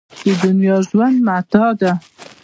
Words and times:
د 0.25 0.27
دنیا 0.43 0.77
ژوند 0.89 1.17
متاع 1.27 1.69
ده. 1.79 1.91